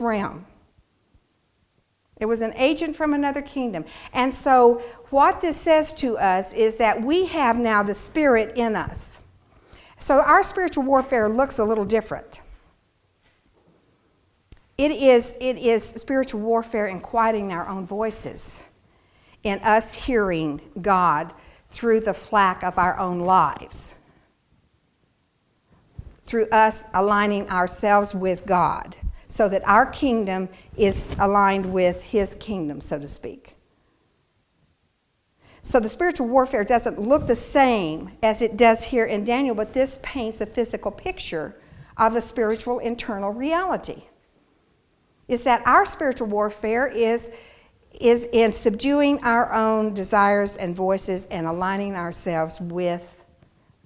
[0.00, 0.46] realm.
[2.18, 3.84] It was an agent from another kingdom.
[4.12, 8.74] And so, what this says to us is that we have now the Spirit in
[8.74, 9.18] us.
[9.98, 12.40] So, our spiritual warfare looks a little different.
[14.78, 18.64] It is, it is spiritual warfare in quieting our own voices,
[19.42, 21.34] in us hearing God
[21.68, 23.94] through the flack of our own lives,
[26.24, 28.96] through us aligning ourselves with God
[29.32, 30.46] so that our kingdom
[30.76, 33.56] is aligned with his kingdom, so to speak.
[35.62, 39.72] So the spiritual warfare doesn't look the same as it does here in Daniel, but
[39.72, 41.56] this paints a physical picture
[41.96, 44.02] of the spiritual internal reality.
[45.28, 47.30] Is that our spiritual warfare is,
[47.98, 53.16] is in subduing our own desires and voices and aligning ourselves with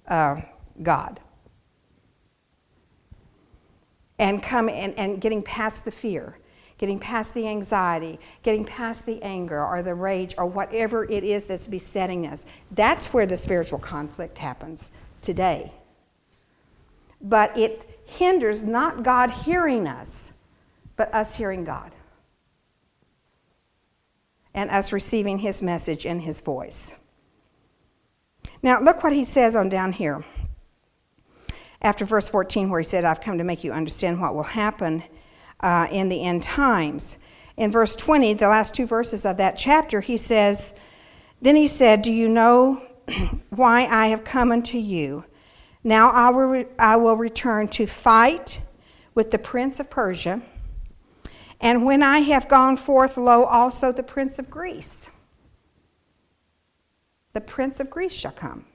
[0.09, 0.41] uh,
[0.83, 1.21] God
[4.19, 6.37] and come and, and getting past the fear
[6.77, 11.45] getting past the anxiety getting past the anger or the rage or whatever it is
[11.45, 12.45] that's besetting us.
[12.71, 14.91] That's where the spiritual conflict happens
[15.21, 15.71] today.
[17.21, 20.31] But it hinders not god hearing us
[20.95, 21.91] but us hearing god
[24.53, 26.93] and us receiving his message and his voice.
[28.63, 30.23] Now look what he says on down here
[31.81, 35.03] after verse 14, where he said, I've come to make you understand what will happen
[35.59, 37.17] uh, in the end times.
[37.55, 40.73] In verse 20, the last two verses of that chapter, he says,
[41.41, 42.81] Then he said, Do you know
[43.49, 45.23] why I have come unto you?
[45.83, 48.61] Now I will, re- I will return to fight
[49.15, 50.41] with the prince of Persia.
[51.59, 55.09] And when I have gone forth, lo, also the prince of Greece.
[57.33, 58.65] The prince of Greece shall come.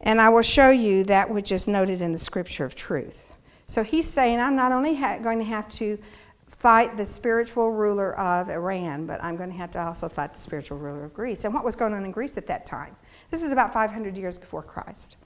[0.00, 3.34] And I will show you that which is noted in the scripture of truth.
[3.66, 5.98] So he's saying, I'm not only ha- going to have to
[6.46, 10.40] fight the spiritual ruler of Iran, but I'm going to have to also fight the
[10.40, 11.44] spiritual ruler of Greece.
[11.44, 12.96] And what was going on in Greece at that time?
[13.30, 15.16] This is about 500 years before Christ.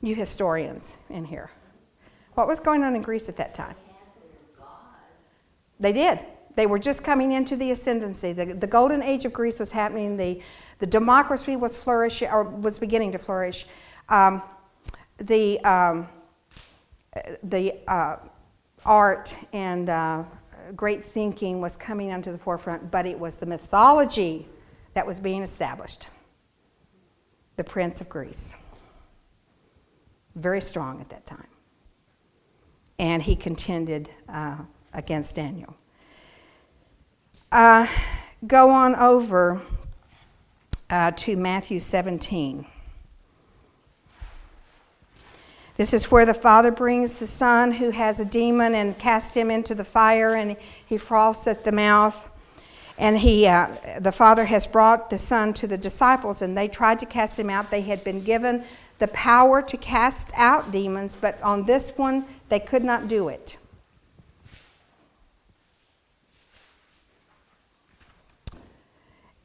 [0.00, 1.50] You historians in here.
[2.34, 3.74] What was going on in Greece at that time?
[5.80, 6.20] They did.
[6.54, 8.32] They were just coming into the ascendancy.
[8.32, 10.16] The, the golden age of Greece was happening.
[10.16, 10.40] The,
[10.78, 13.66] the democracy was flourishing or was beginning to flourish.
[14.08, 14.42] Um,
[15.18, 16.08] the um,
[17.42, 18.16] the uh,
[18.84, 20.24] art and uh,
[20.76, 24.46] great thinking was coming onto the forefront, but it was the mythology
[24.94, 26.08] that was being established.
[27.56, 28.54] The Prince of Greece.
[30.36, 31.48] Very strong at that time.
[32.98, 34.58] And he contended uh,
[34.92, 35.76] against Daniel.
[37.50, 37.86] Uh,
[38.46, 39.60] go on over
[40.90, 42.66] uh, to Matthew 17.
[45.76, 49.50] This is where the father brings the son who has a demon and casts him
[49.50, 52.28] into the fire, and he froths at the mouth.
[52.98, 53.68] And he, uh,
[54.00, 57.48] the father has brought the son to the disciples, and they tried to cast him
[57.48, 57.70] out.
[57.70, 58.64] They had been given
[58.98, 63.56] the power to cast out demons, but on this one, they could not do it.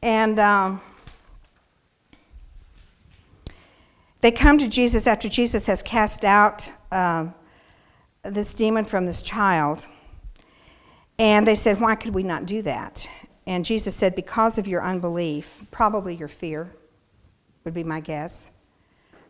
[0.01, 0.81] And um,
[4.23, 7.25] They come to Jesus after Jesus has cast out uh,
[8.23, 9.85] this demon from this child.
[11.19, 13.05] And they said, Why could we not do that?
[13.45, 16.71] And Jesus said, Because of your unbelief, probably your fear,
[17.65, 18.49] would be my guess.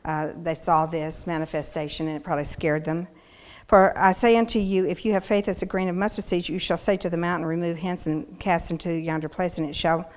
[0.06, 3.08] Uh, they saw this manifestation and it probably scared them.
[3.68, 6.48] For I say unto you, if you have faith as a grain of mustard seed,
[6.48, 9.76] you shall say to the mountain, Remove hence and cast into yonder place, and it
[9.76, 10.08] shall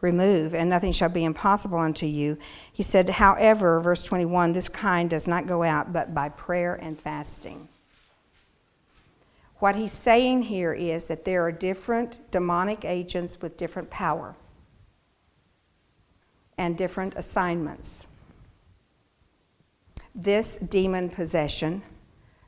[0.00, 2.38] remove, and nothing shall be impossible unto you.
[2.72, 7.00] He said, However, verse 21, this kind does not go out but by prayer and
[7.00, 7.68] fasting.
[9.58, 14.36] What he's saying here is that there are different demonic agents with different power
[16.58, 18.06] and different assignments.
[20.14, 21.82] This demon possession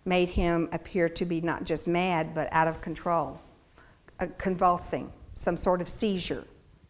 [0.05, 3.41] made him appear to be not just mad, but out of control,
[4.21, 6.45] uh, convulsing, some sort of seizure.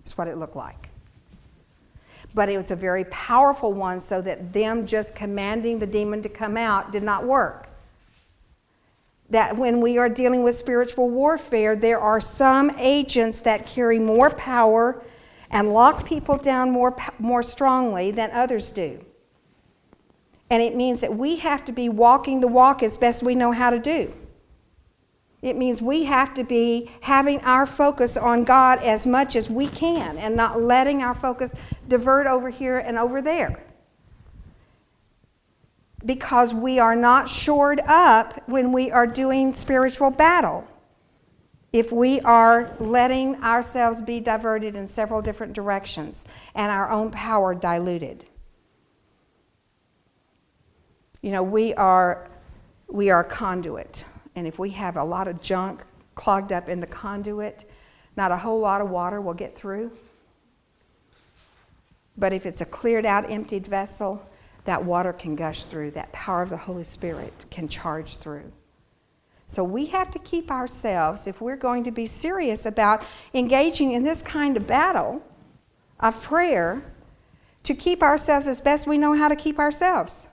[0.08, 0.88] That's what it looked like.
[2.34, 6.30] But it was a very powerful one, so that them just commanding the demon to
[6.30, 7.68] come out did not work.
[9.28, 14.30] That when we are dealing with spiritual warfare, there are some agents that carry more
[14.30, 15.04] power
[15.50, 19.04] and lock people down more, more strongly than others do.
[20.48, 23.52] And it means that we have to be walking the walk as best we know
[23.52, 24.14] how to do.
[25.40, 29.68] It means we have to be having our focus on God as much as we
[29.68, 31.54] can and not letting our focus
[31.86, 33.64] divert over here and over there.
[36.04, 40.66] because we are not shored up when we are doing spiritual battle.
[41.72, 46.24] If we are letting ourselves be diverted in several different directions
[46.54, 48.24] and our own power diluted.
[51.20, 52.30] You know, we are
[52.88, 54.04] we are conduit.
[54.38, 55.82] And if we have a lot of junk
[56.14, 57.68] clogged up in the conduit,
[58.16, 59.90] not a whole lot of water will get through.
[62.16, 64.24] But if it's a cleared out, emptied vessel,
[64.64, 65.90] that water can gush through.
[65.90, 68.52] That power of the Holy Spirit can charge through.
[69.48, 74.04] So we have to keep ourselves, if we're going to be serious about engaging in
[74.04, 75.20] this kind of battle
[75.98, 76.80] of prayer,
[77.64, 80.28] to keep ourselves as best we know how to keep ourselves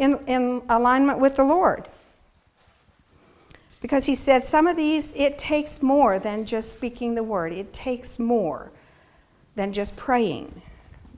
[0.00, 1.88] in, in alignment with the Lord.
[3.84, 7.74] Because he said, some of these, it takes more than just speaking the word, it
[7.74, 8.72] takes more
[9.56, 10.62] than just praying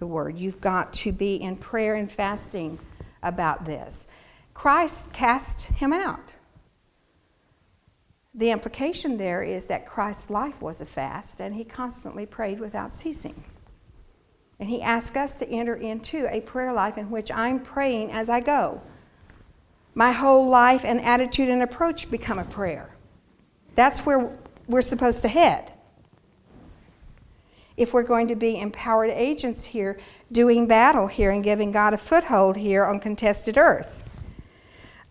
[0.01, 0.37] the word.
[0.37, 2.81] You've got to be in prayer and fasting
[3.23, 4.09] about this.
[4.53, 6.33] Christ cast him out.
[8.35, 12.91] The implication there is that Christ's life was a fast, and he constantly prayed without
[12.91, 13.45] ceasing.
[14.59, 18.29] And he asked us to enter into a prayer life in which I'm praying as
[18.29, 18.83] I go.
[19.97, 22.95] My whole life and attitude and approach become a prayer.
[23.77, 24.31] That's where
[24.69, 25.73] we're supposed to head.
[27.79, 29.99] If we're going to be empowered agents here,
[30.31, 34.05] doing battle here, and giving God a foothold here on contested earth.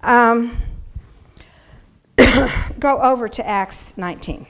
[0.02, 0.56] Um,
[2.80, 4.46] go over to Acts 19.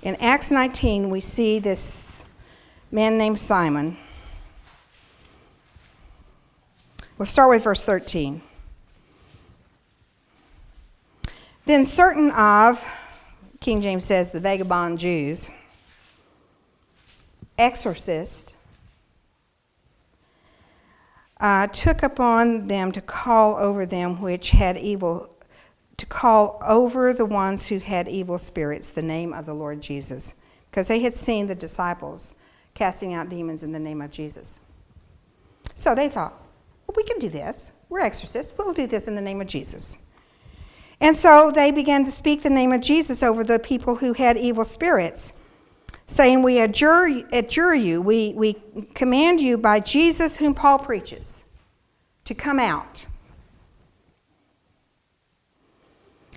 [0.00, 2.24] In Acts 19, we see this
[2.90, 3.98] man named Simon.
[7.18, 8.42] We'll start with verse 13.
[11.64, 12.84] Then certain of,
[13.60, 15.50] King James says, the vagabond Jews,
[17.58, 18.54] exorcists,
[21.40, 25.30] uh, took upon them to call over them which had evil
[25.96, 30.34] to call over the ones who had evil spirits the name of the Lord Jesus,
[30.70, 32.34] because they had seen the disciples
[32.74, 34.60] casting out demons in the name of Jesus.
[35.74, 36.45] So they thought,
[36.86, 37.72] well, we can do this.
[37.88, 38.56] We're exorcists.
[38.56, 39.98] We'll do this in the name of Jesus.
[41.00, 44.36] And so they began to speak the name of Jesus over the people who had
[44.36, 45.32] evil spirits,
[46.06, 48.56] saying, We adjure, adjure you, we, we
[48.94, 51.44] command you by Jesus whom Paul preaches
[52.24, 53.06] to come out.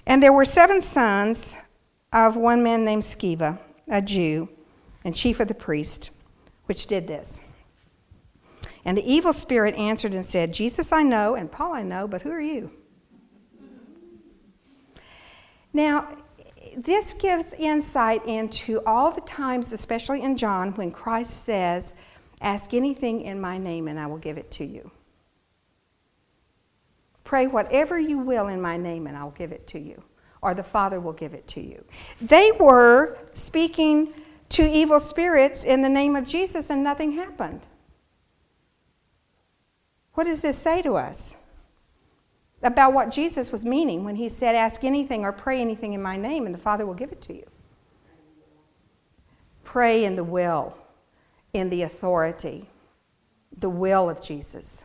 [0.06, 1.56] And there were seven sons
[2.12, 4.50] of one man named Sceva, a Jew,
[5.04, 6.10] and chief of the priest,
[6.66, 7.42] which did this.
[8.86, 12.22] And the evil spirit answered and said, Jesus I know, and Paul I know, but
[12.22, 12.72] who are you?
[15.74, 16.18] Now,
[16.76, 21.94] this gives insight into all the times, especially in John, when Christ says,
[22.42, 24.92] Ask anything in my name and I will give it to you.
[27.26, 30.02] Pray whatever you will in my name, and I'll give it to you,
[30.42, 31.84] or the Father will give it to you.
[32.20, 34.14] They were speaking
[34.50, 37.62] to evil spirits in the name of Jesus, and nothing happened.
[40.20, 41.38] What does this say to us?
[42.62, 46.18] About what Jesus was meaning when he said, Ask anything or pray anything in my
[46.18, 47.46] name, and the Father will give it to you.
[49.64, 50.76] Pray in the will,
[51.54, 52.68] in the authority,
[53.60, 54.84] the will of Jesus.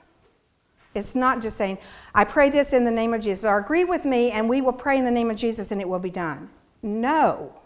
[0.94, 1.78] It's not just saying,
[2.14, 4.72] I pray this in the name of Jesus, or agree with me and we will
[4.72, 6.49] pray in the name of Jesus and it will be done.
[6.80, 7.59] No.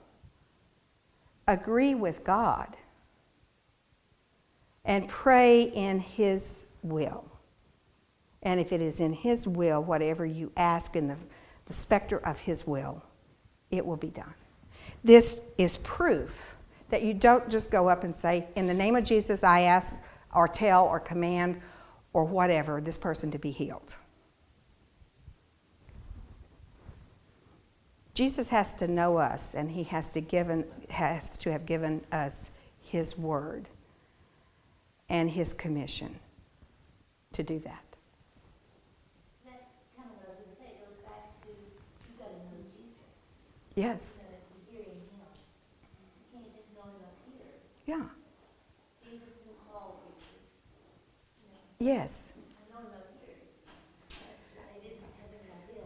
[1.46, 2.78] Agree with God
[4.86, 7.26] and pray in His will.
[8.42, 11.16] And if it is in His will, whatever you ask in the,
[11.66, 13.02] the specter of His will,
[13.70, 14.34] it will be done.
[15.04, 16.56] This is proof
[16.90, 19.96] that you don't just go up and say, In the name of Jesus, I ask,
[20.34, 21.60] or tell, or command,
[22.12, 23.96] or whatever, this person to be healed.
[28.14, 32.50] Jesus has to know us, and he has to, given, has to have given us
[32.80, 33.68] his word
[35.08, 36.18] and his commission
[37.32, 37.87] to do that.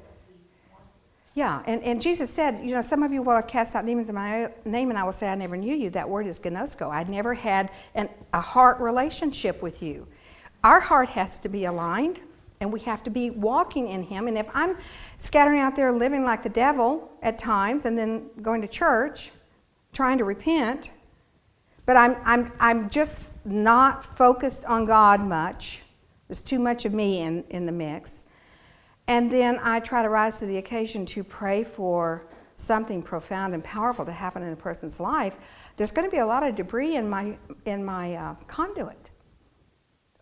[0.09, 0.35] What he
[0.73, 0.87] wanted.
[1.35, 4.09] Yeah, and, and Jesus said, you know, some of you will have cast out demons
[4.09, 5.91] in my name, and I will say, I never knew you.
[5.91, 6.91] That word is gnosko.
[6.91, 10.07] I never had an, a heart relationship with you.
[10.65, 12.21] Our heart has to be aligned,
[12.63, 14.29] and we have to be walking in Him.
[14.29, 14.79] And if I'm
[15.19, 19.31] scattering out there living like the devil at times, and then going to church,
[19.93, 20.91] trying to repent,
[21.85, 25.83] But I'm, I'm, I'm just not focused on God much.
[26.29, 28.25] There's too much of me in, in the mix.
[29.09, 33.65] And then I try to rise to the occasion to pray for something profound and
[33.65, 35.37] powerful to happen in a person's life.
[35.77, 39.11] There's going to be a lot of debris in my, in my uh, conduit,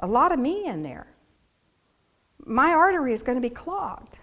[0.00, 1.06] a lot of me in there.
[2.50, 4.18] My artery is going to be clogged.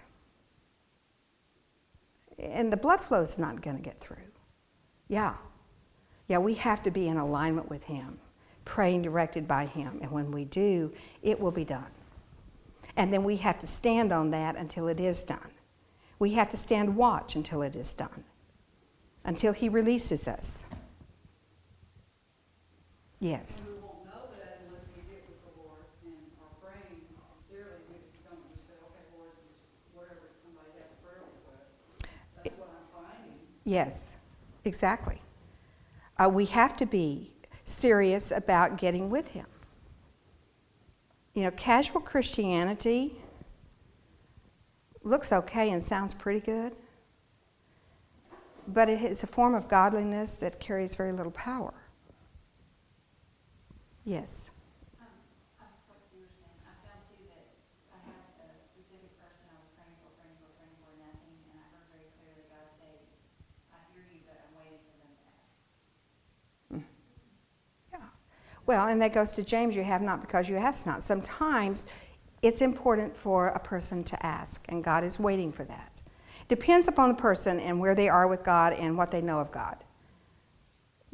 [2.38, 4.16] And the blood flow is not going to get through.
[5.08, 5.34] Yeah.
[6.28, 8.18] Yeah, we have to be in alignment with Him,
[8.66, 9.98] praying directed by Him.
[10.02, 10.92] And when we do,
[11.22, 11.86] it will be done.
[12.98, 15.50] And then we have to stand on that until it is done.
[16.18, 18.24] We have to stand watch until it is done,
[19.24, 20.66] until He releases us.
[23.20, 23.56] Yes.
[23.58, 27.82] And we won't know that unless we get with the Lord and are praying sincerely,
[27.90, 29.58] we just don't just say, okay, Lord, just
[29.94, 31.70] whatever somebody has a prayer request.
[32.38, 33.42] That's what I'm finding.
[33.68, 34.16] Yes,
[34.64, 35.20] exactly.
[36.16, 37.34] Uh, we have to be
[37.66, 39.44] serious about getting with Him.
[41.34, 43.20] You know, casual Christianity
[45.04, 46.76] looks okay and sounds pretty good,
[48.66, 51.74] but it is a form of godliness that carries very little power.
[54.06, 54.48] Yes.
[54.98, 55.06] Um,
[55.60, 57.44] I what you were saying, I found too that
[57.92, 58.00] I
[58.40, 61.68] had a specific person I was praying for, praying for, praying for, nothing, and I
[61.68, 62.96] heard very clearly God say,
[63.68, 65.44] I hear you, but I'm waiting for them to ask.
[67.92, 68.08] Yeah.
[68.68, 71.02] Well, and that goes to James, you have not because you ask not.
[71.02, 71.86] Sometimes
[72.42, 76.02] it's important for a person to ask, and God is waiting for that.
[76.48, 79.50] Depends upon the person and where they are with God and what they know of
[79.50, 79.76] God.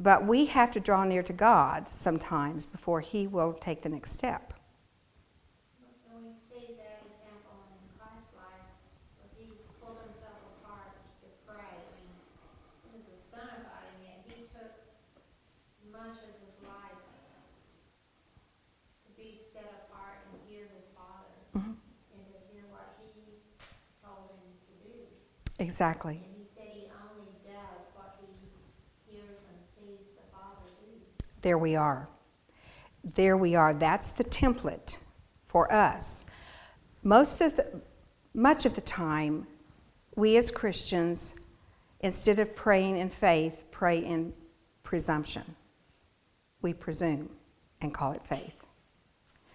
[0.00, 4.11] But we have to draw near to God sometimes before He will take the next
[4.11, 4.52] step.
[6.11, 8.66] And we see that example in Christ's life,
[9.23, 9.46] where he
[9.78, 10.90] pulled himself apart
[11.23, 11.70] to pray.
[11.70, 12.11] I mean,
[12.82, 14.75] he was the son of God, and yet he took
[15.94, 16.99] much of his life
[19.06, 21.78] to be set apart and hear his father, Mhm.
[21.78, 23.38] and to hear what he
[24.02, 25.06] told him to do.
[25.75, 26.21] Exactly.
[26.57, 31.43] He he only does what he hears and sees the.
[31.43, 32.09] There we are.
[33.02, 33.75] There we are.
[33.75, 34.99] That's the template
[35.49, 36.26] for us.
[37.02, 37.81] Most of the,
[38.35, 39.49] much of the time,
[40.14, 41.35] we as Christians,
[41.99, 44.33] instead of praying in faith, pray in
[44.85, 45.57] presumption.
[46.62, 47.31] We presume
[47.81, 48.62] and call it faith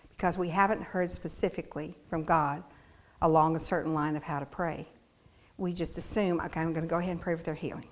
[0.10, 2.62] because we haven't heard specifically from God
[3.22, 4.90] along a certain line of how to pray.
[5.60, 7.88] We just assume, okay, I'm going to go ahead and pray for their healing.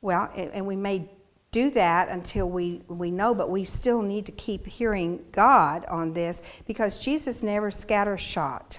[0.00, 1.10] Well, and we may
[1.50, 6.12] do that until we, we know, but we still need to keep hearing God on
[6.12, 8.78] this because Jesus never scattershot.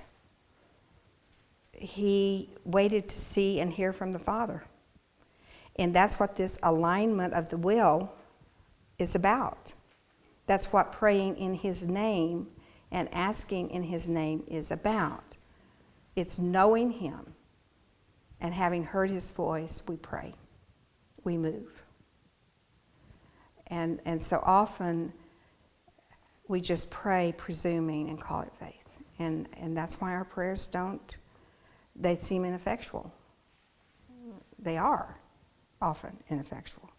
[1.71, 4.63] He waited to see and hear from the Father.
[5.77, 8.13] And that's what this alignment of the will
[8.97, 9.73] is about.
[10.45, 12.47] That's what praying in His name
[12.91, 15.37] and asking in His name is about.
[16.15, 17.34] It's knowing Him
[18.41, 20.33] and having heard His voice, we pray
[21.25, 21.83] we move.
[23.67, 25.11] And, and so often
[26.47, 28.73] we just pray presuming and call it faith.
[29.19, 31.17] And, and that's why our prayers don't,
[31.95, 33.11] they seem ineffectual.
[34.59, 35.17] They are
[35.81, 36.89] often ineffectual.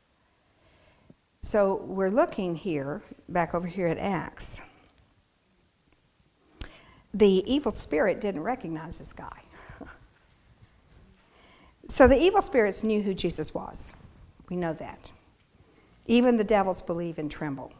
[1.41, 4.61] So we're looking here, back over here at Acts.
[7.15, 9.43] The evil spirit didn't recognize this guy.
[11.89, 13.93] So the evil spirits knew who Jesus was.
[14.49, 15.13] We know that.
[16.07, 17.73] Even the devils believe and tremble.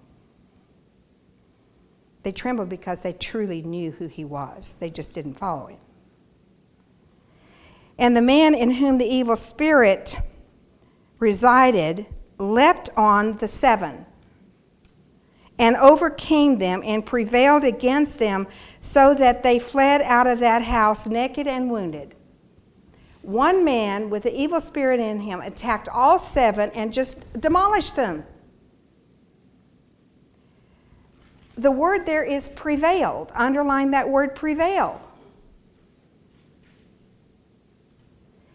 [2.23, 5.79] They trembled because they truly knew who he was, they just didn't follow him.
[7.99, 10.17] And the man in whom the evil spirit
[11.21, 14.07] resided leapt on the seven
[15.57, 18.49] and overcame them and prevailed against them
[18.81, 22.16] so that they fled out of that house naked and wounded.
[23.27, 28.25] One man with the evil spirit in him attacked all seven and just demolished them.
[31.59, 33.33] The word there is prevailed.
[33.35, 35.01] Underline that word prevail.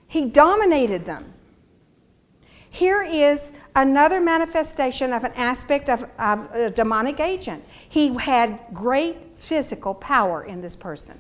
[0.08, 1.34] He dominated them.
[2.70, 7.66] Here is another manifestation of an aspect of, of a demonic agent.
[7.90, 11.20] He had great physical power in this person.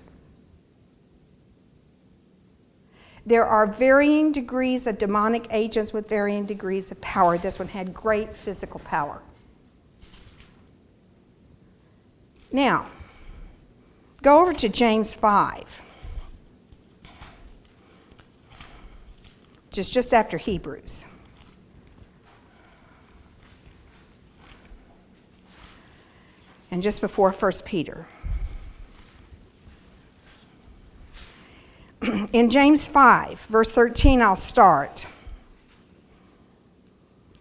[3.26, 7.38] There are varying degrees of demonic agents with varying degrees of power.
[7.38, 9.22] This one had great physical power.
[12.52, 12.88] Now,
[14.22, 15.82] go over to James 5,
[19.72, 21.06] just, just after Hebrews.
[26.72, 28.08] and just before 1 Peter.
[32.34, 35.06] In James 5, verse 13, I'll start.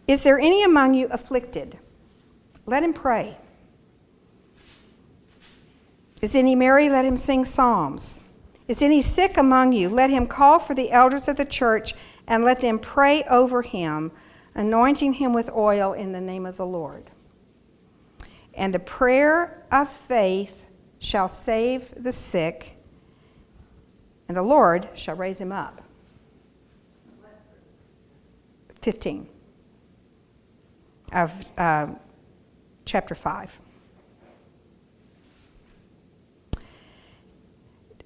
[0.07, 1.79] Is there any among you afflicted?
[2.67, 3.39] Let him pray.
[6.21, 6.89] Is any merry?
[6.89, 8.21] Let him sing psalms.
[8.69, 9.89] Is any sick among you?
[9.89, 11.95] Let him call for the elders of the church
[12.27, 14.13] and let them pray over him,
[14.55, 17.11] anointing him with oil in the name of the Lord.
[18.53, 20.65] And the prayer of faith
[20.99, 22.77] shall save the sick,
[24.31, 25.83] and the Lord shall raise him up.
[28.81, 29.27] 15
[31.13, 31.89] of uh,
[32.85, 33.59] chapter 5.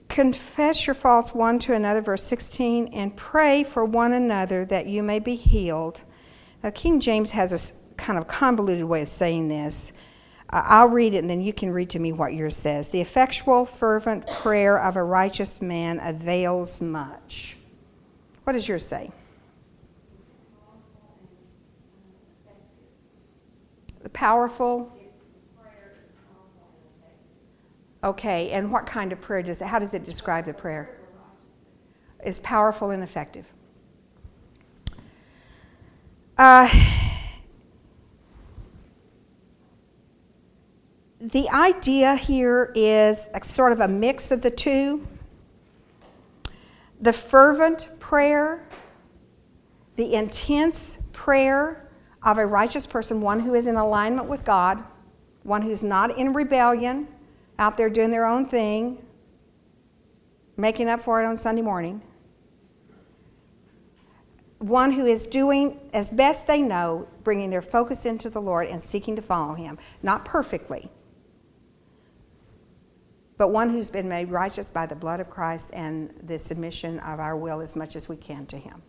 [0.09, 5.03] Confess your faults one to another, verse 16, and pray for one another that you
[5.03, 6.05] may be healed.
[6.63, 9.93] Now, King James has a kind of convoluted way of saying this.
[10.55, 12.89] I'll read it and then you can read to me what yours says.
[12.89, 17.57] The effectual, fervent prayer of a righteous man avails much.
[18.45, 19.11] What does yours say?
[24.03, 24.93] The powerful.
[28.05, 31.01] Okay, and what kind of prayer does it, how does it describe the prayer?
[32.25, 33.47] Is powerful and effective.
[36.39, 36.69] Uh,
[41.33, 45.07] the idea here is a, sort of a mix of the two.
[47.01, 48.69] The fervent prayer,
[49.97, 51.89] the intense prayer
[52.23, 54.85] of a righteous person, one who is in alignment with God,
[55.45, 57.09] one who's not in rebellion,
[57.59, 59.03] out there doing their own thing,
[60.59, 62.03] making up for it on Sunday morning.
[64.59, 68.83] One who is doing as best they know, bringing their focus into the Lord and
[68.83, 69.79] seeking to follow Him.
[70.03, 70.91] Not perfectly,
[73.37, 77.19] but one who's been made righteous by the blood of Christ and the submission of
[77.19, 78.83] our will as much as we can to Him.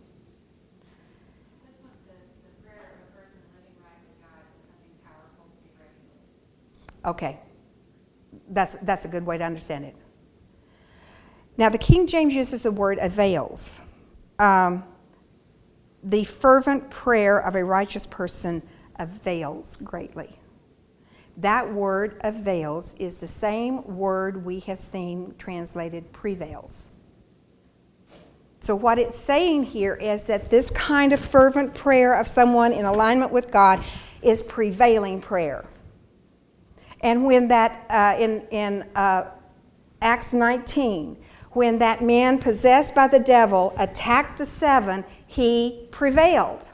[7.04, 7.38] Okay.
[8.48, 9.96] That's, that's a good way to understand it.
[11.56, 13.80] Now, the King James uses the word avails.
[14.38, 14.84] Um,
[16.02, 18.62] the fervent prayer of a righteous person
[18.96, 20.38] avails greatly.
[21.38, 26.88] That word avails is the same word we have seen translated prevails.
[28.60, 32.84] So, what it's saying here is that this kind of fervent prayer of someone in
[32.84, 33.84] alignment with God
[34.22, 35.64] is prevailing prayer.
[37.00, 39.30] And when that, uh, in, in uh,
[40.00, 41.16] Acts 19,
[41.52, 46.70] when that man possessed by the devil attacked the seven, he prevailed.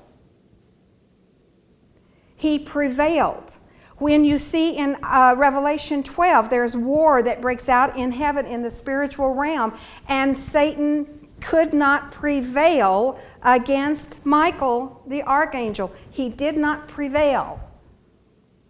[2.36, 3.56] He prevailed.
[4.02, 8.60] When you see in uh, Revelation 12, there's war that breaks out in heaven in
[8.60, 15.92] the spiritual realm, and Satan could not prevail against Michael, the archangel.
[16.10, 17.60] He did not prevail.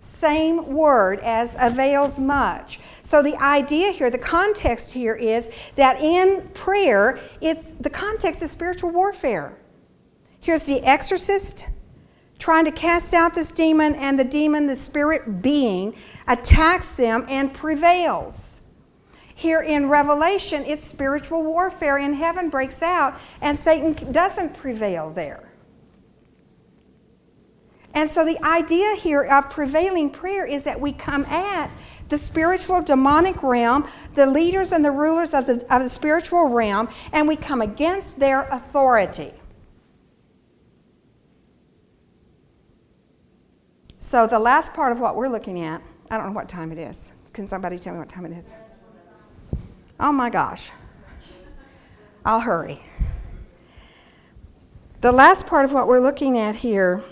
[0.01, 2.81] Same word as avails much.
[3.03, 8.51] So the idea here, the context here is that in prayer, it's the context is
[8.51, 9.57] spiritual warfare.
[10.41, 11.69] Here's the exorcist
[12.43, 15.95] trying to cast out this demon, and the demon, the spirit being,
[16.27, 18.61] attacks them and prevails.
[19.37, 25.53] Here in Revelation, it's spiritual warfare in heaven breaks out, and Satan doesn't prevail there.
[27.95, 31.71] And so the idea here of prevailing prayer is that we come at
[32.09, 36.89] the spiritual demonic realm, the leaders and the rulers of the, of the spiritual realm,
[37.13, 39.33] and we come against their authority.
[44.13, 46.77] So the last part of what we're looking at, I don't know what time it
[46.77, 47.13] is.
[47.33, 48.55] Can somebody tell me what time it is?
[49.99, 50.71] Oh my gosh.
[52.23, 52.83] I'll hurry.
[55.01, 57.03] The last part of what we're looking at here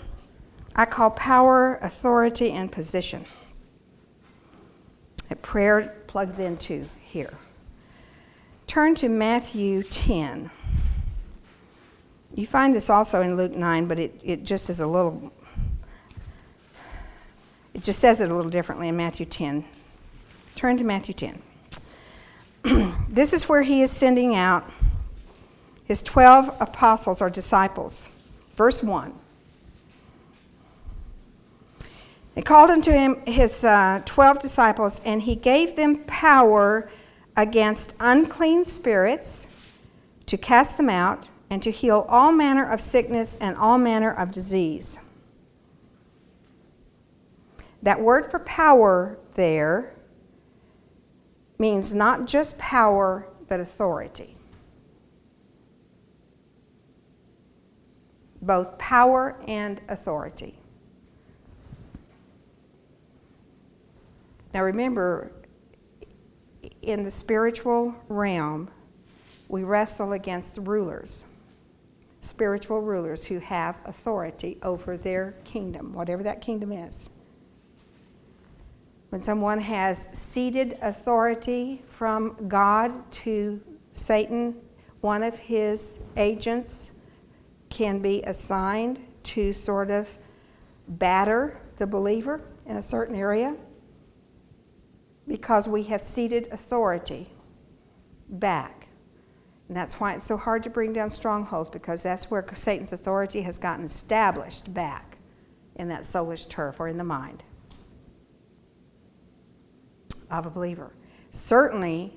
[0.75, 3.25] I call power, authority, and position.
[5.29, 7.33] That prayer plugs into here.
[8.67, 10.51] Turn to Matthew 10.
[12.35, 15.33] You find this also in Luke 9, but it, it just is a little,
[17.81, 19.65] it just says it a little differently in Matthew 10.
[20.55, 21.41] Turn to Matthew 10.
[23.09, 24.69] this is where he is sending out
[25.85, 28.09] his 12 apostles or disciples.
[28.55, 29.15] Verse 1.
[32.35, 36.87] He called unto him his uh, twelve disciples, and he gave them power
[37.35, 39.47] against unclean spirits
[40.27, 44.31] to cast them out and to heal all manner of sickness and all manner of
[44.31, 44.99] disease.
[47.83, 49.95] That word for power there
[51.57, 54.35] means not just power, but authority.
[58.41, 60.57] Both power and authority.
[64.53, 65.31] Now remember,
[66.81, 68.69] in the spiritual realm,
[69.47, 71.25] we wrestle against rulers,
[72.21, 77.09] spiritual rulers who have authority over their kingdom, whatever that kingdom is.
[79.11, 83.59] When someone has ceded authority from God to
[83.91, 84.55] Satan,
[85.01, 86.93] one of his agents
[87.69, 90.07] can be assigned to sort of
[90.87, 93.57] batter the believer in a certain area
[95.27, 97.33] because we have ceded authority
[98.29, 98.87] back.
[99.67, 103.41] And that's why it's so hard to bring down strongholds because that's where Satan's authority
[103.41, 105.17] has gotten established back
[105.75, 107.43] in that soulish turf or in the mind
[110.31, 110.91] of a believer.
[111.31, 112.13] Certainly,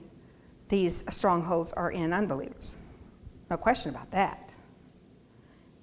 [0.68, 2.76] these strongholds are in unbelievers.
[3.50, 4.50] No question about that.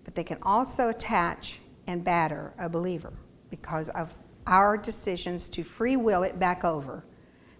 [0.04, 3.14] But they can also attach and batter a believer
[3.50, 4.16] because of
[4.48, 7.04] our decisions to free will it back over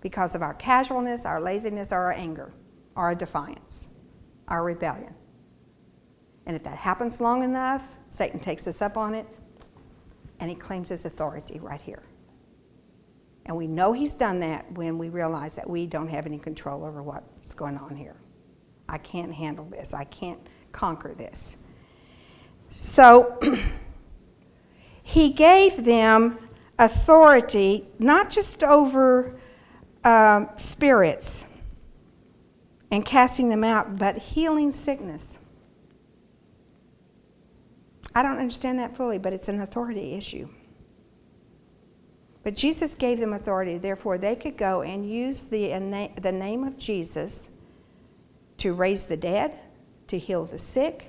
[0.02, 2.52] because of our casualness, our laziness, or our anger,
[2.96, 3.88] our defiance,
[4.48, 5.14] our rebellion.
[6.48, 9.28] And if that happens long enough, Satan takes us up on it
[10.40, 12.02] and he claims his authority right here.
[13.46, 16.86] And we know he's done that when we realize that we don't have any control
[16.86, 18.16] over what's going on here.
[18.88, 19.94] I can't handle this.
[19.94, 20.40] I can't
[20.72, 21.58] conquer this.
[22.70, 23.40] So
[25.04, 26.38] he gave them
[26.78, 29.40] authority not just over
[30.04, 31.46] um, spirits
[32.92, 35.38] and casting them out, but healing sickness.
[38.14, 40.50] I don't understand that fully, but it's an authority issue.
[42.44, 45.70] But Jesus gave them authority, therefore, they could go and use the,
[46.20, 47.50] the name of Jesus
[48.58, 49.60] to raise the dead,
[50.08, 51.08] to heal the sick,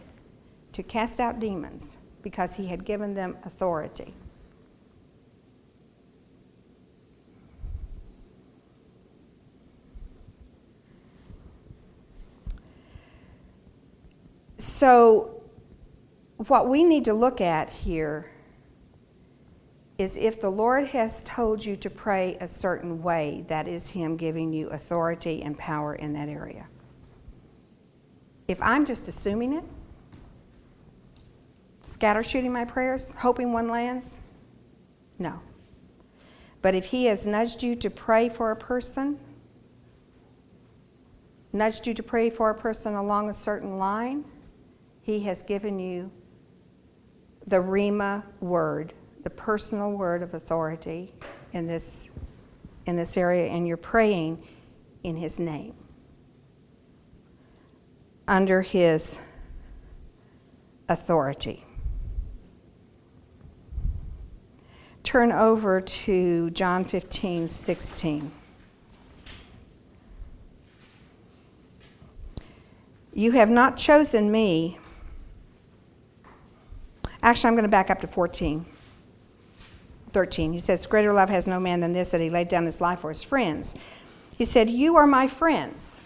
[0.72, 4.14] to cast out demons, because he had given them authority.
[14.58, 15.42] So,
[16.36, 18.31] what we need to look at here
[19.98, 24.16] is if the Lord has told you to pray a certain way, that is Him
[24.16, 26.66] giving you authority and power in that area.
[28.48, 29.64] If I'm just assuming it,
[31.82, 34.16] scatter shooting my prayers, hoping one lands,
[35.18, 35.40] no.
[36.62, 39.18] But if He has nudged you to pray for a person,
[41.52, 44.24] nudged you to pray for a person along a certain line,
[45.02, 46.10] he has given you
[47.46, 51.14] the rhema word, the personal word of authority
[51.52, 52.10] in this,
[52.86, 54.42] in this area, and you're praying
[55.02, 55.74] in His name,
[58.26, 59.20] under His
[60.88, 61.64] authority.
[65.04, 68.32] Turn over to John 15, 16.
[73.14, 74.78] You have not chosen me
[77.22, 78.66] Actually, I'm going to back up to 14.
[80.12, 80.52] 13.
[80.52, 83.00] He says, Greater love has no man than this, that he laid down his life
[83.00, 83.74] for his friends.
[84.36, 86.00] He said, You are my friends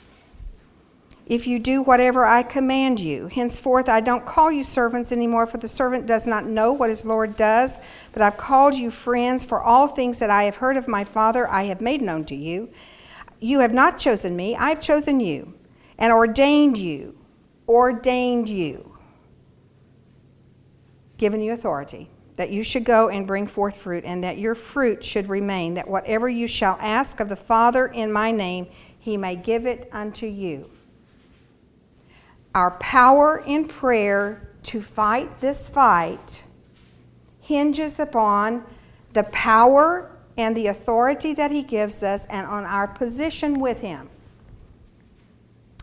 [1.27, 3.27] if you do whatever I command you.
[3.27, 7.05] Henceforth, I don't call you servants anymore, for the servant does not know what his
[7.05, 7.81] Lord does,
[8.13, 11.49] but I've called you friends, for all things that I have heard of my Father
[11.49, 12.71] I have made known to you.
[13.41, 15.55] You have not chosen me, I have chosen you,
[15.99, 17.19] and ordained you,
[17.69, 18.93] ordained you
[21.19, 25.05] given you authority, that you should go and bring forth fruit, and that your fruit
[25.05, 28.67] should remain, that whatever you shall ask of the Father in my name,
[28.99, 30.71] he may give it unto you.
[32.55, 36.43] Our power in prayer to fight this fight
[37.41, 38.65] hinges upon
[39.13, 44.11] the power and the authority that he gives us and on our position with him.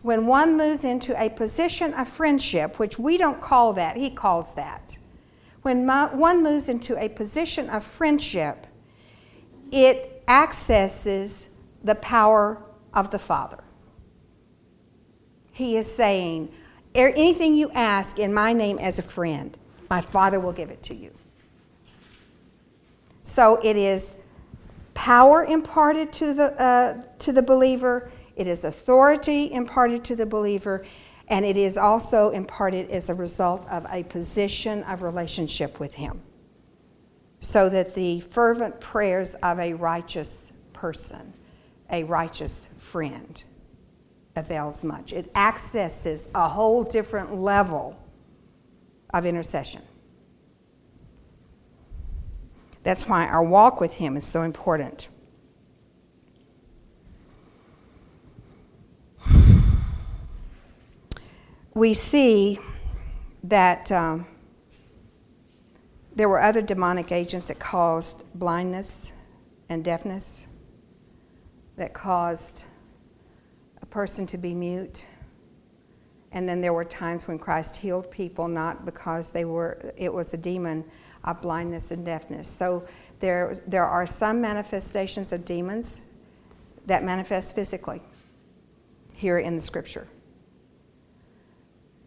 [0.02, 4.52] When one moves into a position of friendship, which we don't call that, he calls
[4.54, 4.98] that
[5.64, 8.66] when one moves into a position of friendship,
[9.72, 11.48] it accesses
[11.82, 13.64] the power of the Father.
[15.52, 16.52] He is saying,
[16.94, 19.56] anything you ask in my name as a friend,
[19.88, 21.10] my Father will give it to you.
[23.22, 24.18] So it is
[24.92, 30.84] power imparted to the, uh, to the believer, it is authority imparted to the believer,
[31.28, 36.20] and it is also imparted as a result of a position of relationship with Him.
[37.40, 41.34] So that the fervent prayers of a righteous person,
[41.90, 43.42] a righteous friend,
[44.36, 45.12] avails much.
[45.12, 47.98] It accesses a whole different level
[49.12, 49.82] of intercession.
[52.82, 55.08] That's why our walk with Him is so important.
[61.74, 62.60] We see
[63.42, 64.26] that um,
[66.14, 69.12] there were other demonic agents that caused blindness
[69.68, 70.46] and deafness,
[71.76, 72.62] that caused
[73.82, 75.04] a person to be mute.
[76.30, 80.32] And then there were times when Christ healed people, not because they were, it was
[80.32, 80.84] a demon
[81.24, 82.46] of blindness and deafness.
[82.46, 82.86] So
[83.18, 86.02] there, there are some manifestations of demons
[86.86, 88.00] that manifest physically
[89.12, 90.06] here in the scripture.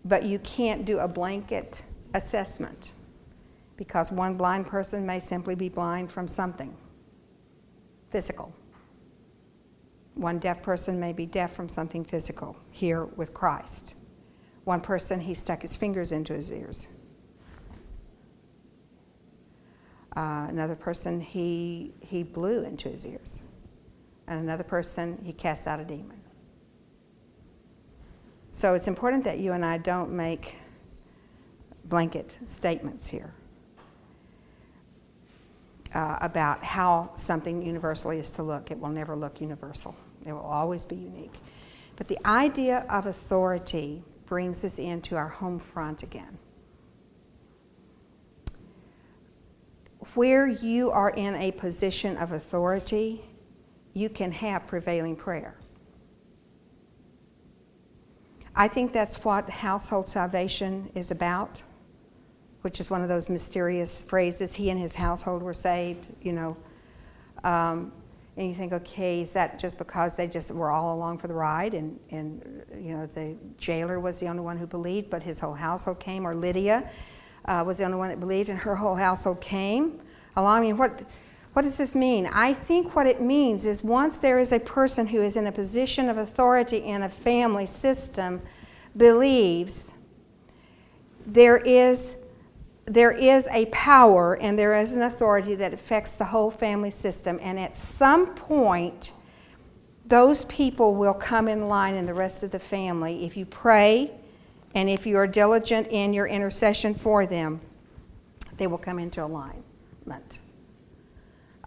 [0.07, 2.91] But you can't do a blanket assessment
[3.75, 6.75] because one blind person may simply be blind from something
[8.09, 8.53] physical.
[10.15, 13.95] One deaf person may be deaf from something physical here with Christ.
[14.63, 16.87] One person, he stuck his fingers into his ears.
[20.15, 23.41] Uh, another person, he, he blew into his ears.
[24.27, 26.19] And another person, he cast out a demon.
[28.57, 30.55] So it's important that you and I don't make
[31.85, 33.31] blanket statements here
[35.93, 38.71] uh, about how something universally is to look.
[38.71, 41.35] It will never look universal, it will always be unique.
[41.97, 46.39] But the idea of authority brings us into our home front again.
[50.15, 53.23] Where you are in a position of authority,
[53.93, 55.57] you can have prevailing prayer.
[58.59, 61.61] I think that's what household salvation is about,
[62.63, 64.55] which is one of those mysterious phrases.
[64.55, 66.57] He and his household were saved, you know.
[67.43, 67.91] Um,
[68.35, 71.35] and you think, okay, is that just because they just were all along for the
[71.35, 75.39] ride and, and you know, the jailer was the only one who believed, but his
[75.39, 76.89] whole household came, or Lydia
[77.45, 80.01] uh, was the only one that believed and her whole household came
[80.35, 80.57] along?
[80.57, 81.03] I mean, what,
[81.57, 82.29] what does this mean?
[82.31, 85.51] I think what it means is once there is a person who is in a
[85.51, 88.43] position of authority in a family system,
[88.95, 89.91] believes,
[91.25, 92.13] there is
[92.85, 97.39] there is a power and there is an authority that affects the whole family system.
[97.41, 99.11] And at some point,
[100.05, 104.11] those people will come in line in the rest of the family if you pray
[104.75, 107.61] and if you are diligent in your intercession for them,
[108.57, 110.37] they will come into alignment.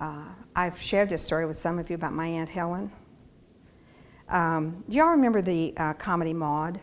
[0.00, 0.24] Uh,
[0.56, 2.90] I've shared this story with some of you about my Aunt Helen.
[4.30, 6.80] Um, do y'all remember the uh, comedy Maude?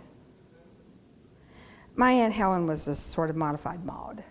[1.95, 4.23] My Aunt Helen was a sort of modified Maude.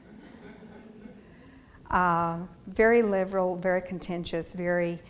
[1.91, 5.01] Uh, very liberal, very contentious, very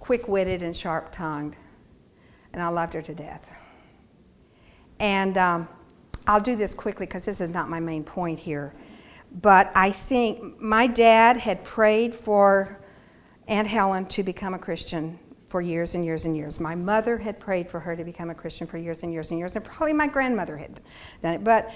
[0.00, 1.56] quick witted and sharp tongued.
[2.54, 3.46] And I loved her to death.
[5.00, 5.68] And um,
[6.26, 8.72] I'll do this quickly because this is not my main point here.
[9.40, 12.80] But I think my dad had prayed for
[13.48, 15.18] Aunt Helen to become a Christian
[15.48, 16.58] for years and years and years.
[16.58, 19.38] My mother had prayed for her to become a Christian for years and years and
[19.38, 20.80] years, and probably my grandmother had
[21.22, 21.44] done it.
[21.44, 21.72] But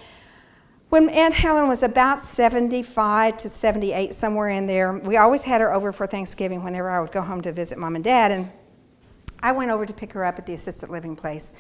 [0.88, 5.72] when Aunt Helen was about 75 to 78, somewhere in there, we always had her
[5.72, 8.30] over for Thanksgiving whenever I would go home to visit mom and dad.
[8.32, 8.50] And
[9.40, 11.52] I went over to pick her up at the assisted living place.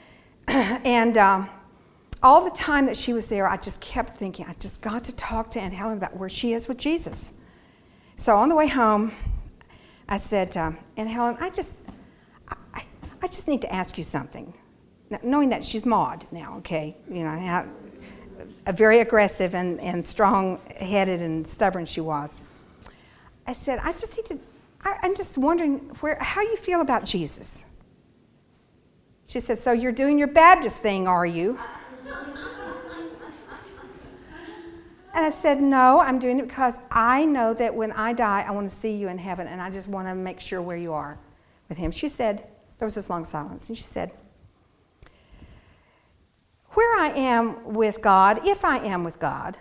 [0.48, 1.48] and um,
[2.24, 5.14] all the time that she was there, I just kept thinking, I just got to
[5.14, 7.32] talk to Aunt Helen about where she is with Jesus.
[8.16, 9.12] So on the way home,
[10.08, 11.80] I said, um, and Helen, I just,
[12.48, 12.82] I,
[13.22, 14.54] I just need to ask you something.
[15.10, 17.68] Now, knowing that she's Maude now, okay, you know, how,
[18.66, 22.40] a very aggressive and, and strong-headed and stubborn she was.
[23.46, 24.38] I said, I just need to,
[24.82, 27.66] I, I'm just wondering where, how you feel about Jesus.
[29.26, 31.58] She said, so you're doing your Baptist thing, are you?
[35.14, 38.50] And I said, No, I'm doing it because I know that when I die, I
[38.50, 40.92] want to see you in heaven, and I just want to make sure where you
[40.92, 41.18] are
[41.68, 41.92] with him.
[41.92, 42.48] She said,
[42.78, 44.10] There was this long silence, and she said,
[46.70, 49.56] Where I am with God, if I am with God,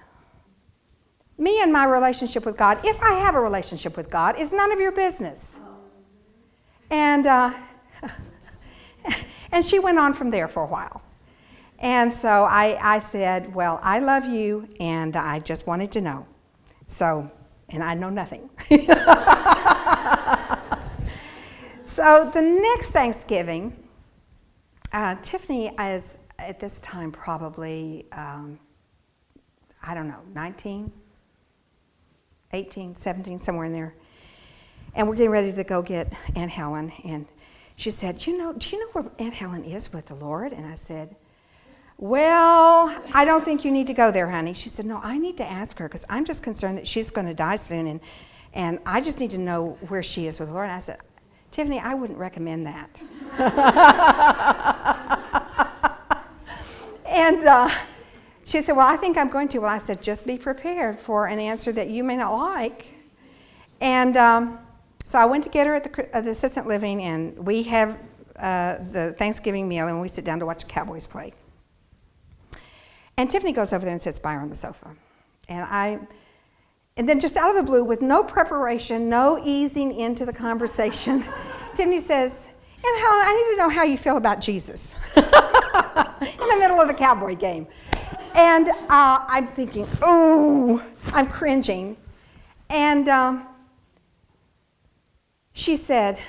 [1.38, 4.72] me and my relationship with God, if I have a relationship with God, is none
[4.72, 5.56] of your business.
[6.89, 7.54] And, uh,
[9.52, 11.04] and she went on from there for a while.
[11.84, 16.26] And so I, I said, Well, I love you, and I just wanted to know.
[16.88, 17.30] So,
[17.67, 18.50] and I know nothing.
[21.84, 23.76] so the next Thanksgiving,
[24.93, 28.58] uh, Tiffany is at this time probably, um,
[29.82, 30.89] I don't know, 19,
[32.54, 33.93] 18, 17, somewhere in there.
[34.96, 36.93] And we're getting ready to go get Aunt Helen.
[37.04, 37.26] And
[37.76, 40.54] she said, You know, do you know where Aunt Helen is with the Lord?
[40.54, 41.17] And I said,
[41.97, 44.53] Well, I don't think you need to go there, honey.
[44.53, 47.27] She said, No, I need to ask her because I'm just concerned that she's going
[47.27, 47.88] to die soon.
[47.88, 47.99] And,
[48.53, 50.65] and I just need to know where she is with the Lord.
[50.65, 50.99] And I said,
[51.51, 53.01] Tiffany, I wouldn't recommend that.
[57.06, 57.69] and uh,
[58.45, 59.60] she said, Well, I think I'm going to.
[59.60, 62.88] Well, I said, Just be prepared for an answer that you may not like.
[63.82, 64.60] And um,
[65.06, 67.99] so I went to get her at the, uh, the assistant living, and we have
[68.36, 71.34] uh, the Thanksgiving meal, and we sit down to watch the Cowboys play.
[73.17, 74.95] And Tiffany goes over there and sits by her on the sofa.
[75.47, 75.99] And I,
[76.97, 81.23] and then just out of the blue, with no preparation, no easing into the conversation,
[81.76, 82.49] Tiffany says,
[82.86, 86.88] and Helen, I need to know how you feel about Jesus in the middle of
[86.88, 87.65] the cowboy game.
[88.36, 91.95] And uh, I'm thinking, oh, I'm cringing.
[92.69, 93.47] And um,
[95.54, 96.19] she said,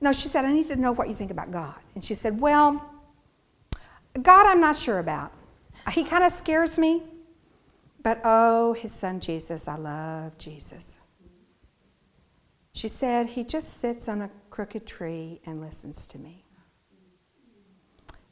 [0.00, 1.74] no, she said, I need to know what you think about God.
[1.94, 2.84] And she said, well,
[4.20, 5.32] God, I'm not sure about.
[5.92, 7.02] He kind of scares me,
[8.02, 10.98] but oh, his son Jesus, I love Jesus.
[12.72, 16.44] She said, He just sits on a crooked tree and listens to me.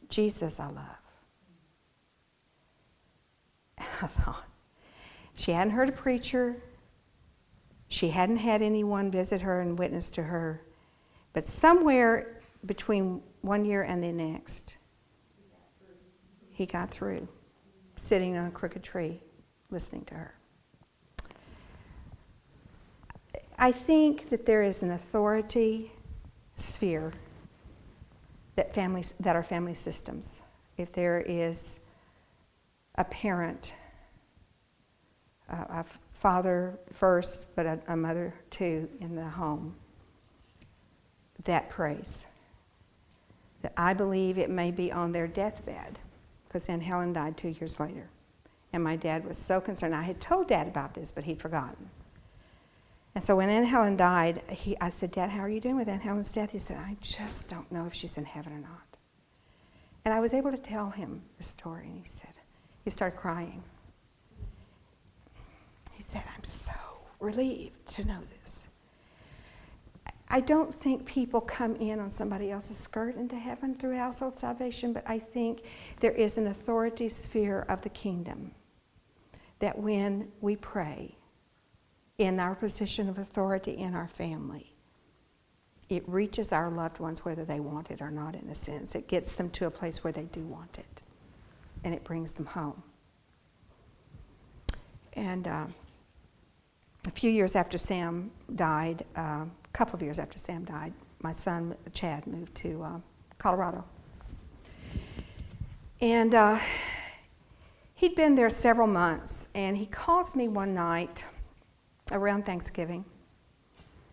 [0.09, 0.85] Jesus, I love.
[3.79, 4.45] And I thought,
[5.35, 6.57] she hadn't heard a preacher,
[7.89, 10.63] she hadn't had anyone visit her and witness to her,
[11.33, 14.77] but somewhere between one year and the next,
[16.51, 17.29] he got through,
[17.99, 19.21] sitting on a crooked tree,
[19.71, 20.35] listening to her.
[23.59, 25.93] I think that there is an authority
[26.55, 27.13] sphere
[28.55, 30.41] that families that are family systems.
[30.77, 31.81] If there is
[32.95, 33.75] a parent,
[35.51, 39.75] uh, a, a father first, but a, a mother too in the home,
[41.45, 42.27] that prays.
[43.63, 45.99] That I believe it may be on their deathbed,
[46.49, 48.09] because Aunt Helen died two years later.
[48.73, 49.95] And my dad was so concerned.
[49.95, 51.91] I had told dad about this, but he'd forgotten.
[53.15, 55.89] And so when Aunt Helen died, he, I said, Dad, how are you doing with
[55.89, 56.51] Aunt Helen's death?
[56.51, 58.87] He said, I just don't know if she's in heaven or not.
[60.05, 62.31] And I was able to tell him the story, and he said,
[62.85, 63.63] he started crying.
[65.93, 66.73] He said, I'm so
[67.19, 68.68] relieved to know this.
[70.31, 74.93] I don't think people come in on somebody else's skirt into heaven through household salvation,
[74.93, 75.63] but I think
[76.01, 78.53] there is an authority sphere of the kingdom
[79.61, 81.17] that when we pray
[82.19, 84.75] in our position of authority in our family,
[85.89, 88.95] it reaches our loved ones whether they want it or not, in a sense.
[88.95, 91.03] It gets them to a place where they do want it,
[91.85, 92.83] and it brings them home.
[95.15, 95.67] And uh,
[97.07, 101.33] a few years after Sam died, uh, a couple of years after Sam died, my
[101.33, 103.01] son Chad moved to uh,
[103.39, 103.85] Colorado.
[106.01, 106.59] And uh,
[107.95, 111.25] he'd been there several months, and he calls me one night
[112.13, 113.05] around Thanksgiving.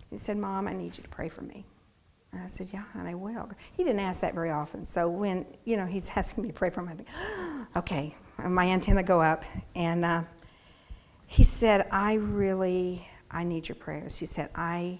[0.10, 1.66] He said, Mom, I need you to pray for me.
[2.32, 3.50] And I said, Yeah, I will.
[3.74, 4.84] He didn't ask that very often.
[4.84, 7.08] So when, you know, he's asking me to pray for him, I think,
[7.76, 9.46] okay, my antenna go up.
[9.76, 10.24] And uh,
[11.28, 14.18] he said, I really, I need your prayers.
[14.18, 15.00] He said, I,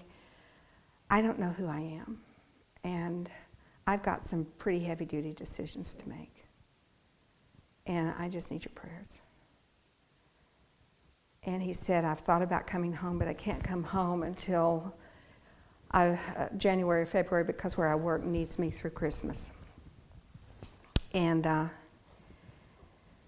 [1.10, 2.20] I don't know who I am.
[2.84, 3.30] And
[3.88, 6.46] I've got some pretty heavy duty decisions to make.
[7.86, 9.22] And I just need your prayers.
[11.44, 14.96] And he said, I've thought about coming home, but I can't come home until
[15.92, 19.52] I, uh, January, February, because where I work needs me through Christmas.
[21.14, 21.68] And uh,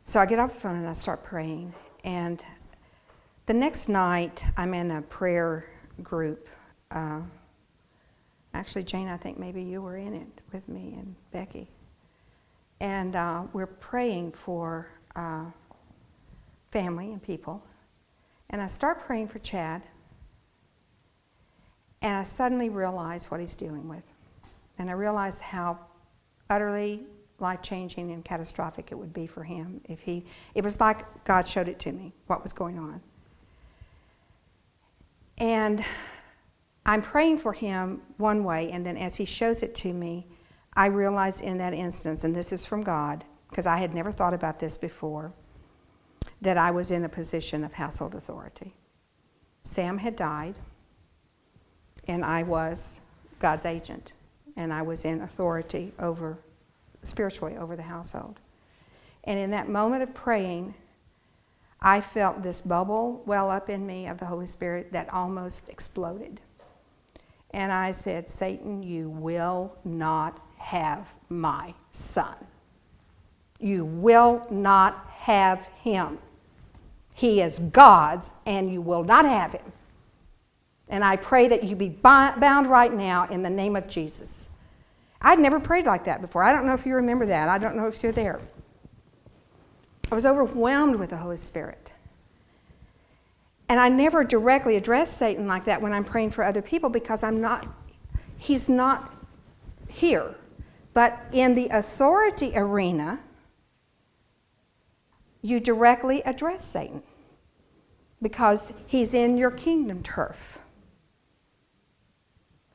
[0.05, 1.73] so I get off the phone and I start praying.
[2.03, 2.43] And
[3.45, 5.69] the next night, I'm in a prayer
[6.01, 6.49] group.
[6.89, 7.21] Uh,
[8.57, 11.69] actually, Jane, I think maybe you were in it with me and Becky.
[12.79, 15.45] And uh, we're praying for uh,
[16.71, 17.63] family and people.
[18.49, 19.83] And I start praying for Chad,
[22.01, 24.03] and I suddenly realize what he's dealing with.
[24.79, 25.79] And I realize how
[26.49, 27.03] utterly
[27.39, 31.45] life changing and catastrophic it would be for him if he, it was like God
[31.45, 33.01] showed it to me, what was going on.
[35.37, 35.83] And
[36.89, 40.25] I'm praying for him one way, and then as he shows it to me,
[40.73, 44.33] I realize in that instance, and this is from God, because I had never thought
[44.33, 45.33] about this before
[46.41, 48.73] that I was in a position of household authority.
[49.63, 50.55] Sam had died,
[52.07, 53.01] and I was
[53.39, 54.13] God's agent,
[54.55, 56.37] and I was in authority over,
[57.03, 58.39] spiritually, over the household.
[59.25, 60.73] And in that moment of praying,
[61.81, 66.39] I felt this bubble well up in me of the Holy Spirit that almost exploded.
[67.51, 72.35] And I said, Satan, you will not have my son.
[73.59, 76.19] You will not have him.
[77.15, 79.71] He is God's, and you will not have him.
[80.89, 84.49] And I pray that you be bound right now in the name of Jesus.
[85.21, 86.43] I'd never prayed like that before.
[86.43, 87.49] I don't know if you remember that.
[87.49, 88.39] I don't know if you're there.
[90.11, 91.91] I was overwhelmed with the Holy Spirit.
[93.69, 97.23] And I never directly address Satan like that when I'm praying for other people because
[97.23, 97.67] I'm not,
[98.37, 99.13] he's not
[99.89, 100.35] here.
[100.93, 103.19] But in the authority arena,
[105.41, 107.03] you directly address Satan
[108.21, 110.59] because he's in your kingdom turf.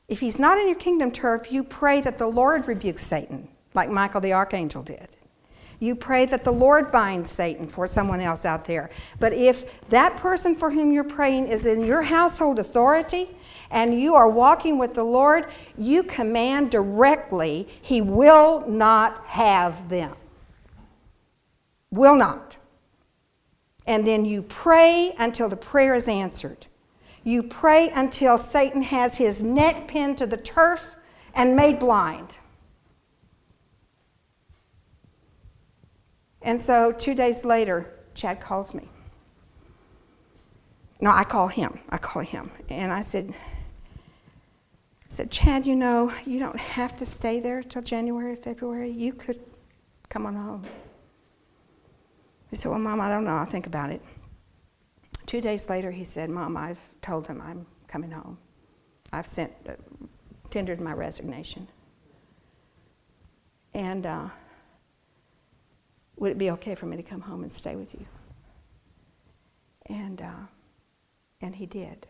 [0.07, 3.89] If he's not in your kingdom turf, you pray that the Lord rebukes Satan, like
[3.89, 5.09] Michael the archangel did.
[5.79, 8.89] You pray that the Lord binds Satan for someone else out there.
[9.19, 13.29] But if that person for whom you're praying is in your household authority
[13.71, 15.47] and you are walking with the Lord,
[15.77, 20.15] you command directly, He will not have them.
[21.91, 22.57] Will not.
[23.85, 26.67] And then you pray until the prayer is answered.
[27.23, 30.95] You pray until Satan has his neck pinned to the turf
[31.35, 32.27] and made blind.
[36.43, 38.89] And so two days later, Chad calls me.
[40.99, 41.79] No, I call him.
[41.89, 42.51] I call him.
[42.69, 47.81] And I said, I said, Chad, you know, you don't have to stay there till
[47.81, 48.91] January, February.
[48.91, 49.39] You could
[50.09, 50.63] come on home.
[52.49, 53.35] He said, Well, Mom, I don't know.
[53.35, 54.01] I'll think about it.
[55.25, 58.37] Two days later, he said, Mom, I've told him I'm coming home.
[59.11, 59.73] I've sent, uh,
[60.51, 61.67] tendered my resignation.
[63.73, 64.27] And uh,
[66.17, 68.05] would it be okay for me to come home and stay with you?
[69.87, 70.45] And, uh,
[71.41, 72.07] and he did.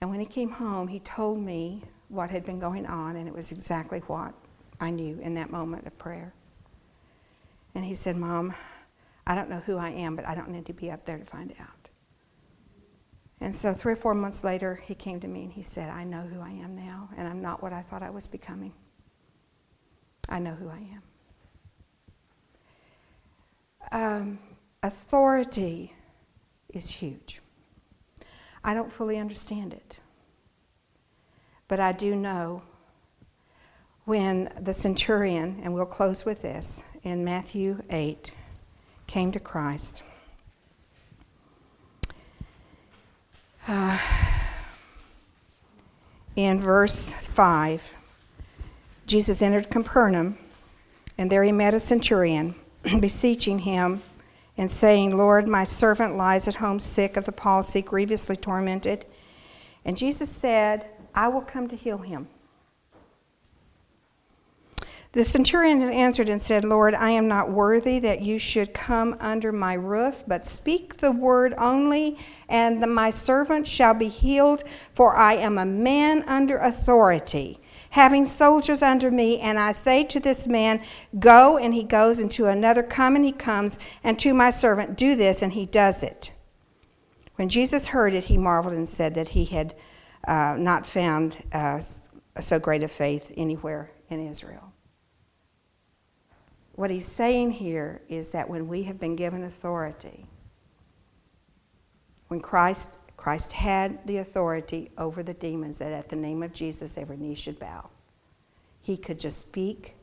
[0.00, 3.34] And when he came home, he told me what had been going on, and it
[3.34, 4.34] was exactly what
[4.80, 6.34] I knew in that moment of prayer.
[7.74, 8.54] And he said, Mom,
[9.26, 11.24] I don't know who I am, but I don't need to be up there to
[11.24, 11.88] find out.
[13.40, 16.04] And so, three or four months later, he came to me and he said, I
[16.04, 18.72] know who I am now, and I'm not what I thought I was becoming.
[20.28, 21.02] I know who I am.
[23.92, 24.38] Um,
[24.82, 25.92] authority
[26.72, 27.42] is huge.
[28.64, 29.98] I don't fully understand it.
[31.68, 32.62] But I do know
[34.04, 38.32] when the centurion, and we'll close with this, in Matthew 8,
[39.06, 40.02] came to Christ.
[43.68, 43.98] Uh,
[46.36, 47.94] in verse 5,
[49.06, 50.38] Jesus entered Capernaum,
[51.18, 52.54] and there he met a centurion,
[53.00, 54.02] beseeching him
[54.56, 59.06] and saying, Lord, my servant lies at home sick of the palsy, grievously tormented.
[59.84, 62.28] And Jesus said, I will come to heal him.
[65.12, 69.52] The centurion answered and said, Lord, I am not worthy that you should come under
[69.52, 72.16] my roof, but speak the word only,
[72.48, 74.64] and the, my servant shall be healed,
[74.94, 77.60] for I am a man under authority,
[77.92, 79.38] having soldiers under me.
[79.38, 80.82] And I say to this man,
[81.18, 84.96] Go, and he goes, and to another, Come, and he comes, and to my servant,
[84.96, 86.32] Do this, and he does it.
[87.36, 89.74] When Jesus heard it, he marveled and said that he had
[90.26, 91.80] uh, not found uh,
[92.40, 94.72] so great a faith anywhere in Israel.
[96.74, 100.26] What he's saying here is that when we have been given authority,
[102.28, 102.90] when Christ,
[103.22, 107.36] Christ had the authority over the demons, that at the name of Jesus every knee
[107.36, 107.88] should bow,
[108.80, 109.94] he could just speak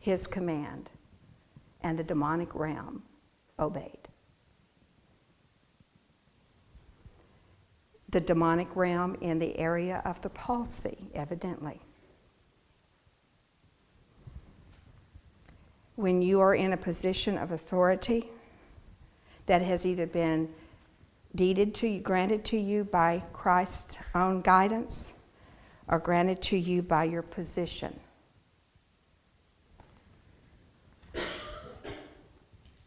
[0.00, 0.88] his command,
[1.82, 3.02] and the demonic realm
[3.58, 4.08] obeyed.
[8.08, 11.82] The demonic realm in the area of the palsy, evidently.
[15.96, 18.30] when you are in a position of authority
[19.46, 20.48] that has either been
[21.34, 25.12] deeded to you, granted to you by Christ's own guidance,
[25.88, 27.98] or granted to you by your position.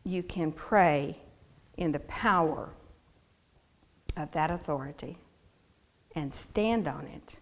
[0.03, 1.17] You can pray
[1.77, 2.69] in the power
[4.17, 5.17] of that authority
[6.15, 7.35] and stand on it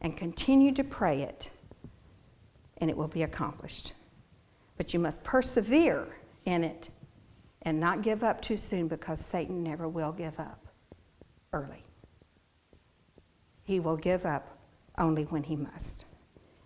[0.00, 1.50] and continue to pray it,
[2.78, 3.92] and it will be accomplished.
[4.76, 6.06] But you must persevere
[6.44, 6.88] in it
[7.62, 10.66] and not give up too soon because Satan never will give up
[11.52, 11.84] early.
[13.64, 14.58] He will give up
[14.96, 16.06] only when he must.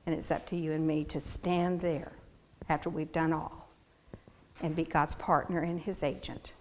[0.06, 2.12] And it's up to you and me to stand there
[2.68, 3.68] after we've done all
[4.60, 6.52] and be God's partner and his agent.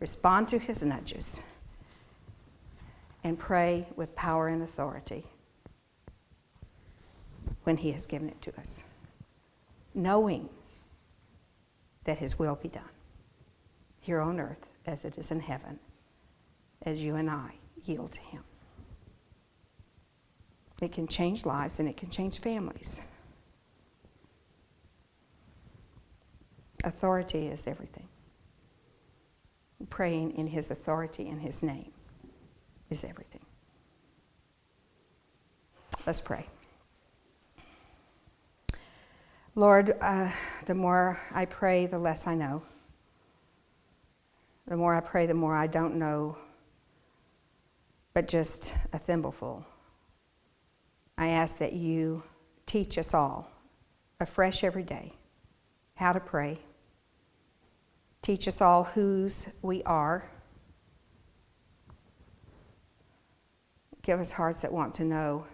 [0.00, 1.42] Respond to his nudges
[3.24, 5.24] and pray with power and authority
[7.66, 8.84] when He has given it to us,
[9.92, 10.48] knowing
[12.04, 12.84] that His will be done
[14.06, 15.80] here on earth as it is in heaven,
[16.82, 17.50] as you and I
[17.82, 18.44] yield to Him.
[20.80, 23.00] It can change lives and it can change families.
[26.84, 28.06] Authority is everything.
[29.90, 31.90] Praying in His authority in His name
[32.90, 33.44] is everything.
[36.06, 36.46] Let's pray.
[39.56, 40.30] Lord, uh,
[40.66, 42.62] the more I pray, the less I know.
[44.66, 46.36] The more I pray, the more I don't know,
[48.14, 49.64] but just a thimbleful.
[51.16, 52.22] I ask that you
[52.66, 53.48] teach us all
[54.18, 55.12] afresh every day
[55.94, 56.58] how to pray.
[58.22, 60.28] Teach us all whose we are.
[64.02, 65.46] Give us hearts that want to know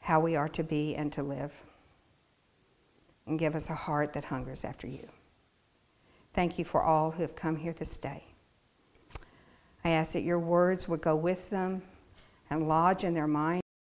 [0.00, 1.52] how we are to be and to live.
[3.26, 5.08] And give us a heart that hungers after you.
[6.32, 8.24] Thank you for all who have come here this day.
[9.84, 11.82] I ask that your words would go with them
[12.50, 13.62] and lodge in their mind.